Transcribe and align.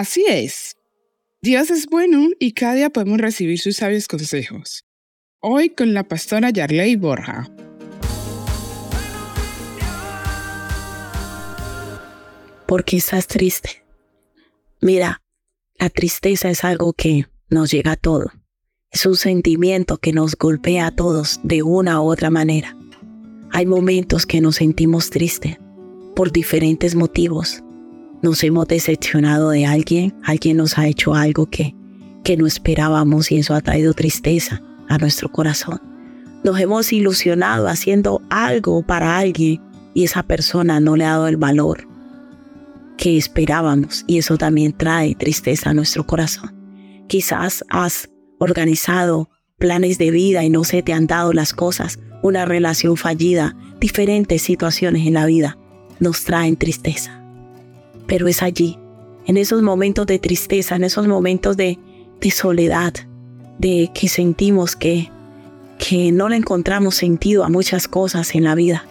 Así 0.00 0.24
es. 0.26 0.78
Dios 1.42 1.70
es 1.70 1.86
bueno 1.86 2.30
y 2.38 2.52
cada 2.52 2.72
día 2.72 2.88
podemos 2.88 3.18
recibir 3.18 3.58
sus 3.58 3.76
sabios 3.76 4.08
consejos. 4.08 4.86
Hoy 5.40 5.68
con 5.68 5.92
la 5.92 6.04
pastora 6.04 6.48
Yarley 6.48 6.96
Borja. 6.96 7.50
¿Por 12.66 12.86
qué 12.86 12.96
estás 12.96 13.26
triste? 13.26 13.84
Mira, 14.80 15.20
la 15.78 15.90
tristeza 15.90 16.48
es 16.48 16.64
algo 16.64 16.94
que 16.94 17.26
nos 17.50 17.70
llega 17.70 17.92
a 17.92 17.96
todo. 17.96 18.32
Es 18.90 19.04
un 19.04 19.16
sentimiento 19.16 19.98
que 19.98 20.14
nos 20.14 20.34
golpea 20.34 20.86
a 20.86 20.96
todos 20.96 21.40
de 21.42 21.62
una 21.62 22.00
u 22.00 22.10
otra 22.10 22.30
manera. 22.30 22.74
Hay 23.50 23.66
momentos 23.66 24.24
que 24.24 24.40
nos 24.40 24.56
sentimos 24.56 25.10
tristes 25.10 25.58
por 26.16 26.32
diferentes 26.32 26.94
motivos 26.94 27.62
nos 28.22 28.42
hemos 28.44 28.68
decepcionado 28.68 29.50
de 29.50 29.66
alguien, 29.66 30.14
alguien 30.24 30.56
nos 30.56 30.78
ha 30.78 30.86
hecho 30.86 31.14
algo 31.14 31.46
que, 31.46 31.74
que 32.22 32.36
no 32.36 32.46
esperábamos 32.46 33.30
y 33.32 33.38
eso 33.38 33.54
ha 33.54 33.60
traído 33.60 33.94
tristeza 33.94 34.62
a 34.88 34.98
nuestro 34.98 35.30
corazón. 35.30 35.80
Nos 36.44 36.58
hemos 36.60 36.92
ilusionado 36.92 37.68
haciendo 37.68 38.22
algo 38.30 38.82
para 38.82 39.18
alguien 39.18 39.60
y 39.94 40.04
esa 40.04 40.22
persona 40.22 40.80
no 40.80 40.96
le 40.96 41.04
ha 41.04 41.10
dado 41.10 41.28
el 41.28 41.36
valor 41.36 41.86
que 42.96 43.16
esperábamos 43.16 44.04
y 44.06 44.18
eso 44.18 44.36
también 44.36 44.72
trae 44.72 45.14
tristeza 45.14 45.70
a 45.70 45.74
nuestro 45.74 46.06
corazón. 46.06 46.54
Quizás 47.08 47.64
has 47.70 48.10
organizado 48.38 49.30
planes 49.58 49.96
de 49.98 50.10
vida 50.10 50.44
y 50.44 50.50
no 50.50 50.64
se 50.64 50.82
te 50.82 50.92
han 50.92 51.06
dado 51.06 51.32
las 51.32 51.54
cosas, 51.54 51.98
una 52.22 52.44
relación 52.44 52.96
fallida, 52.96 53.56
diferentes 53.80 54.42
situaciones 54.42 55.06
en 55.06 55.14
la 55.14 55.26
vida 55.26 55.56
nos 55.98 56.24
traen 56.24 56.56
tristeza 56.56 57.19
pero 58.10 58.26
es 58.26 58.42
allí, 58.42 58.76
en 59.24 59.36
esos 59.36 59.62
momentos 59.62 60.04
de 60.04 60.18
tristeza, 60.18 60.74
en 60.74 60.82
esos 60.82 61.06
momentos 61.06 61.56
de, 61.56 61.78
soledad, 62.32 62.92
de 63.60 63.92
que 63.94 64.08
sentimos 64.08 64.74
que, 64.74 65.08
que 65.78 66.10
no 66.10 66.28
le 66.28 66.34
encontramos 66.34 66.96
sentido 66.96 67.44
a 67.44 67.48
muchas 67.48 67.86
cosas 67.86 68.34
en 68.34 68.42
la 68.42 68.56
vida, 68.56 68.84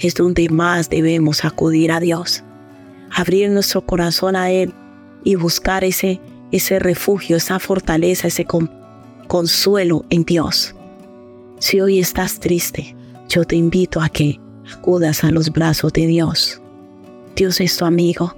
es 0.00 0.16
donde 0.16 0.48
más 0.48 0.90
debemos 0.90 1.44
acudir 1.44 1.92
a 1.92 2.00
Dios, 2.00 2.42
abrir 3.14 3.48
nuestro 3.48 3.86
corazón 3.86 4.34
a 4.34 4.50
Él 4.50 4.74
y 5.22 5.36
buscar 5.36 5.84
ese, 5.84 6.20
ese 6.50 6.80
refugio, 6.80 7.36
esa 7.36 7.60
fortaleza, 7.60 8.26
ese 8.26 8.44
consuelo 9.28 10.04
en 10.10 10.24
Dios. 10.24 10.74
Si 11.60 11.80
hoy 11.80 12.00
estás 12.00 12.40
triste, 12.40 12.96
yo 13.28 13.44
te 13.44 13.54
invito 13.54 14.00
a 14.00 14.08
que 14.08 14.40
acudas 14.72 15.22
a 15.22 15.30
los 15.30 15.52
brazos 15.52 15.92
de 15.92 16.08
Dios. 16.08 16.60
Dios 17.36 17.60
es 17.60 17.76
tu 17.76 17.84
amigo. 17.84 18.34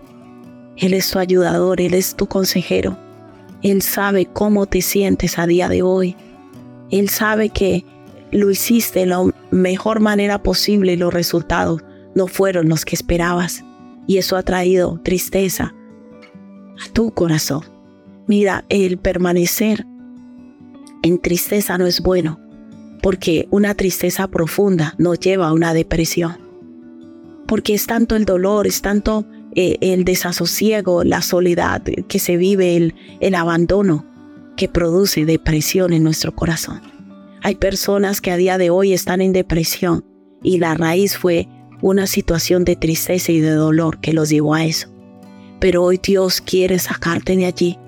Él 0.77 0.95
es 0.95 1.11
tu 1.11 1.19
ayudador, 1.19 1.81
Él 1.81 1.95
es 1.95 2.15
tu 2.17 2.27
consejero. 2.27 2.99
Él 3.63 3.83
sabe 3.83 4.27
cómo 4.27 4.67
te 4.67 4.83
sientes 4.83 5.39
a 5.39 5.47
día 5.47 5.69
de 5.69 5.83
hoy. 5.83 6.17
Él 6.91 7.09
sabe 7.09 7.49
que 7.49 7.85
lo 8.31 8.51
hiciste 8.51 9.01
de 9.01 9.07
la 9.07 9.25
mejor 9.51 10.01
manera 10.01 10.43
posible 10.43 10.93
y 10.93 10.97
los 10.97 11.13
resultados 11.13 11.83
no 12.15 12.27
fueron 12.27 12.69
los 12.69 12.85
que 12.85 12.95
esperabas. 12.95 13.65
Y 14.07 14.19
eso 14.19 14.37
ha 14.37 14.43
traído 14.43 15.01
tristeza 15.03 15.75
a 16.85 16.93
tu 16.93 17.13
corazón. 17.13 17.63
Mira, 18.27 18.65
el 18.69 18.99
permanecer 18.99 19.87
en 21.03 21.19
tristeza 21.19 21.79
no 21.79 21.87
es 21.87 22.01
bueno, 22.01 22.41
porque 23.03 23.49
una 23.51 23.75
tristeza 23.75 24.29
profunda 24.29 24.95
nos 24.99 25.21
lleva 25.21 25.49
a 25.49 25.53
una 25.53 25.75
depresión. 25.75 26.37
Porque 27.47 27.75
es 27.75 27.87
tanto 27.87 28.17
el 28.17 28.25
dolor, 28.25 28.67
es 28.67 28.83
tanto 28.83 29.25
eh, 29.59 29.79
el 29.81 30.05
desasosiego, 30.05 31.03
la 31.03 31.23
soledad 31.23 31.83
que 31.83 32.19
se 32.19 32.37
vive, 32.37 32.93
el, 33.21 33.35
abandono 33.35 34.05
que 34.55 34.69
produce 34.69 35.25
depresión 35.25 35.95
en 35.95 36.05
nuestro 36.05 36.35
corazón. 36.35 36.83
Hay 37.41 37.55
personas 37.55 38.21
que 38.21 38.31
a 38.31 38.37
día 38.37 38.59
de 38.59 38.69
hoy 38.69 38.93
están 38.93 39.23
en 39.23 39.33
depresión 39.33 40.05
y 40.43 40.59
la 40.59 40.75
raíz 40.75 41.17
fue 41.17 41.49
una 41.81 42.07
situación 42.07 42.67
de 42.67 42.77
tristeza 42.77 43.33
y 43.33 43.41
de 43.41 43.53
dolor 43.53 43.99
que 43.99 44.13
los 44.13 44.29
llevó 44.29 44.53
a 44.53 44.67
eso. 44.67 44.89
Pero 45.59 45.85
hoy 45.85 45.99
Dios 46.03 46.43
quiere 46.43 46.79
sacarte 46.79 47.35
de 47.35 47.47
allí 47.47 47.79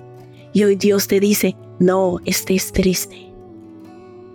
y 0.53 0.63
hoy 0.63 0.75
Dios 0.75 1.07
te 1.07 1.19
dice, 1.19 1.55
no 1.79 2.17
estés 2.25 2.71
triste. 2.71 3.31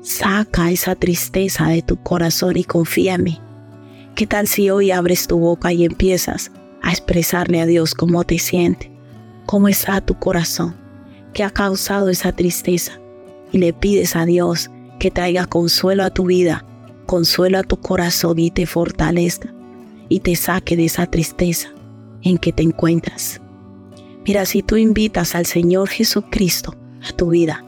Saca 0.02 0.70
esa 0.70 0.94
tristeza 0.94 1.66
de 1.66 1.82
tu 1.82 1.96
corazón 1.96 2.56
y 2.56 2.62
confía 2.62 3.14
en 3.14 3.24
mí. 3.24 3.40
¿Qué 4.14 4.28
tal 4.28 4.46
si 4.46 4.70
hoy 4.70 4.92
abres 4.92 5.26
tu 5.26 5.36
boca 5.40 5.72
y 5.72 5.84
empiezas 5.84 6.52
a 6.84 6.90
expresarle 6.90 7.62
a 7.62 7.66
Dios 7.66 7.94
cómo 7.94 8.24
te 8.24 8.38
sientes, 8.38 8.90
cómo 9.46 9.68
está 9.68 10.02
tu 10.02 10.18
corazón, 10.18 10.76
qué 11.32 11.42
ha 11.42 11.50
causado 11.50 12.10
esa 12.10 12.32
tristeza. 12.32 13.00
Y 13.52 13.58
le 13.58 13.72
pides 13.72 14.16
a 14.16 14.26
Dios 14.26 14.70
que 14.98 15.10
traiga 15.10 15.46
consuelo 15.46 16.04
a 16.04 16.10
tu 16.10 16.26
vida, 16.26 16.66
consuelo 17.06 17.58
a 17.58 17.62
tu 17.62 17.78
corazón 17.78 18.38
y 18.38 18.50
te 18.50 18.66
fortalezca 18.66 19.52
y 20.10 20.20
te 20.20 20.36
saque 20.36 20.76
de 20.76 20.84
esa 20.84 21.06
tristeza 21.06 21.70
en 22.22 22.36
que 22.36 22.52
te 22.52 22.62
encuentras. 22.62 23.40
Mira, 24.26 24.44
si 24.44 24.62
tú 24.62 24.76
invitas 24.76 25.34
al 25.34 25.46
Señor 25.46 25.88
Jesucristo 25.88 26.74
a 27.08 27.12
tu 27.12 27.30
vida, 27.30 27.64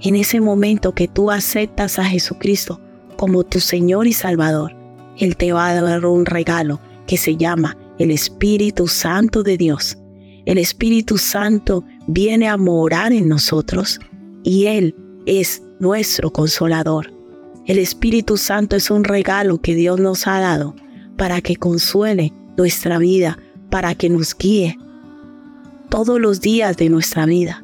en 0.00 0.14
ese 0.14 0.40
momento 0.40 0.94
que 0.94 1.08
tú 1.08 1.32
aceptas 1.32 1.98
a 1.98 2.04
Jesucristo 2.04 2.80
como 3.16 3.42
tu 3.42 3.58
Señor 3.58 4.06
y 4.06 4.12
Salvador, 4.12 4.76
Él 5.18 5.36
te 5.36 5.52
va 5.52 5.68
a 5.68 5.82
dar 5.82 6.06
un 6.06 6.26
regalo 6.26 6.80
que 7.08 7.16
se 7.16 7.36
llama 7.36 7.76
el 8.00 8.10
Espíritu 8.10 8.88
Santo 8.88 9.42
de 9.42 9.58
Dios. 9.58 9.98
El 10.46 10.56
Espíritu 10.56 11.18
Santo 11.18 11.84
viene 12.06 12.48
a 12.48 12.56
morar 12.56 13.12
en 13.12 13.28
nosotros 13.28 14.00
y 14.42 14.64
Él 14.64 14.96
es 15.26 15.62
nuestro 15.80 16.32
consolador. 16.32 17.12
El 17.66 17.78
Espíritu 17.78 18.38
Santo 18.38 18.74
es 18.74 18.90
un 18.90 19.04
regalo 19.04 19.60
que 19.60 19.74
Dios 19.74 20.00
nos 20.00 20.26
ha 20.26 20.40
dado 20.40 20.74
para 21.18 21.42
que 21.42 21.56
consuele 21.56 22.32
nuestra 22.56 22.96
vida, 22.96 23.38
para 23.68 23.94
que 23.94 24.08
nos 24.08 24.34
guíe 24.34 24.78
todos 25.90 26.18
los 26.18 26.40
días 26.40 26.78
de 26.78 26.88
nuestra 26.88 27.26
vida. 27.26 27.62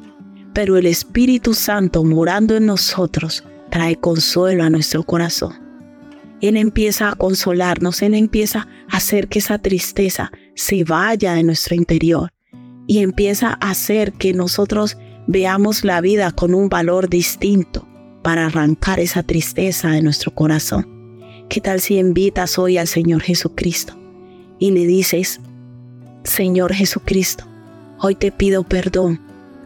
Pero 0.53 0.77
el 0.77 0.85
Espíritu 0.85 1.55
Santo 1.55 2.03
morando 2.03 2.55
en 2.55 2.67
nosotros 2.67 3.43
trae 3.71 3.95
consuelo 3.95 4.63
a 4.63 4.69
nuestro 4.69 5.01
corazón. 5.01 5.66
Él 6.41 6.57
empieza 6.57 7.09
a 7.09 7.15
consolarnos, 7.15 8.01
Él 8.01 8.13
empieza 8.13 8.67
a 8.89 8.97
hacer 8.97 9.27
que 9.27 9.39
esa 9.39 9.57
tristeza 9.57 10.31
se 10.55 10.83
vaya 10.83 11.33
de 11.33 11.43
nuestro 11.43 11.75
interior 11.75 12.31
y 12.87 12.99
empieza 12.99 13.57
a 13.59 13.71
hacer 13.71 14.13
que 14.13 14.33
nosotros 14.33 14.97
veamos 15.27 15.83
la 15.83 15.99
vida 16.01 16.31
con 16.31 16.53
un 16.53 16.69
valor 16.69 17.09
distinto 17.09 17.87
para 18.23 18.45
arrancar 18.45 18.99
esa 18.99 19.23
tristeza 19.23 19.89
de 19.89 20.01
nuestro 20.01 20.33
corazón. 20.33 20.87
¿Qué 21.49 21.61
tal 21.61 21.79
si 21.79 21.97
invitas 21.97 22.59
hoy 22.59 22.77
al 22.77 22.87
Señor 22.87 23.21
Jesucristo 23.21 23.97
y 24.59 24.71
le 24.71 24.85
dices, 24.85 25.39
Señor 26.23 26.73
Jesucristo, 26.73 27.45
hoy 27.99 28.15
te 28.15 28.31
pido 28.31 28.63
perdón 28.63 29.21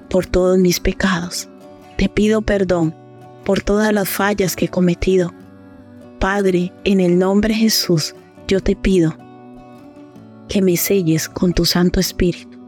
por 0.10 0.26
todos 0.26 0.60
mis 0.60 0.80
pecados. 0.80 1.50
Te 1.98 2.10
pido 2.10 2.42
perdón 2.42 2.94
por 3.46 3.62
todas 3.62 3.92
las 3.94 4.10
fallas 4.10 4.56
que 4.56 4.66
he 4.66 4.70
cometido 4.70 5.34
Padre, 6.22 6.72
en 6.84 7.00
el 7.00 7.18
nombre 7.18 7.52
de 7.52 7.62
Jesús, 7.62 8.14
yo 8.48 8.62
te 8.62 8.76
pido 8.76 9.18
que 10.48 10.62
me 10.62 10.78
selles 10.78 11.28
con 11.28 11.52
tu 11.52 11.66
Santo 11.66 12.00
Espíritu, 12.00 12.60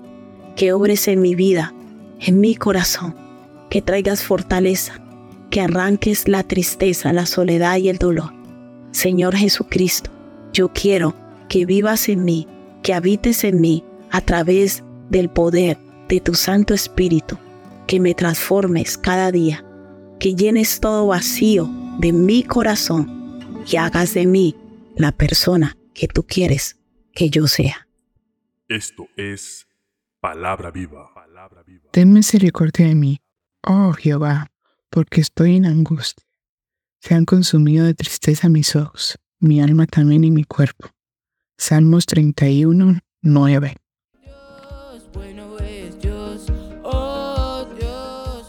que 0.56 0.74
obres 0.74 1.08
en 1.08 1.22
mi 1.22 1.36
vida, 1.36 1.72
en 2.20 2.40
mi 2.40 2.56
corazón, 2.56 3.16
que 3.70 3.84
traigas 3.84 4.24
fortaleza, 4.24 5.00
que 5.52 5.62
arranques 5.62 6.28
la 6.28 6.42
tristeza, 6.42 7.14
la 7.14 7.28
soledad 7.28 7.78
y 7.78 7.90
el 7.90 8.00
dolor. 8.00 8.34
Señor 8.90 9.36
Jesucristo, 9.36 10.10
yo 10.52 10.70
quiero 10.70 11.14
que 11.48 11.68
vivas 11.68 12.10
en 12.10 12.26
mí, 12.26 12.48
que 12.82 12.96
habites 12.96 13.44
en 13.44 13.62
mí 13.62 13.84
a 14.10 14.22
través 14.22 14.84
del 15.12 15.30
poder 15.30 15.78
de 16.10 16.20
tu 16.20 16.34
Santo 16.34 16.74
Espíritu, 16.74 17.38
que 17.86 18.00
me 18.00 18.16
transformes 18.16 18.98
cada 18.98 19.32
día, 19.32 19.64
que 20.18 20.34
llenes 20.34 20.80
todo 20.80 21.06
vacío 21.06 21.70
de 22.00 22.14
mi 22.14 22.42
corazón 22.42 23.23
y 23.66 23.78
hagas 23.78 24.14
de 24.14 24.26
mí 24.26 24.56
la 24.96 25.12
persona 25.12 25.78
que 25.94 26.08
tú 26.08 26.24
quieres 26.24 26.80
que 27.14 27.30
yo 27.30 27.48
sea. 27.48 27.88
Esto 28.68 29.08
es 29.16 29.68
palabra 30.20 30.72
viva. 30.72 31.10
Ten 31.92 32.14
misericordia 32.14 32.88
de 32.88 32.96
mí, 32.96 33.22
oh 33.64 33.94
Jehová, 33.94 34.52
porque 34.90 35.22
estoy 35.22 35.58
en 35.58 35.66
angustia. 35.66 36.26
Se 37.00 37.14
han 37.14 37.26
consumido 37.26 37.86
de 37.86 37.94
tristeza 37.94 38.50
mis 38.50 38.76
ojos, 38.76 39.20
mi 39.40 39.62
alma 39.62 39.86
también 39.86 40.24
y 40.24 40.32
mi 40.32 40.44
cuerpo. 40.46 40.90
Salmos 41.58 42.06
31, 42.06 43.00
9. 43.22 43.76